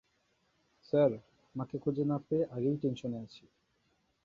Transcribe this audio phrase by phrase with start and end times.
[0.85, 1.11] Sir,
[1.55, 3.43] মাকে খুঁজে না পেয়ে আগেই টেনশনে আছি।